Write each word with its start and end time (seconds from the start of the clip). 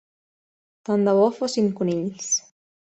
Tant 0.89 1.05
de 1.09 1.15
bo 1.21 1.29
fossin 1.37 1.71
conills. 1.81 2.37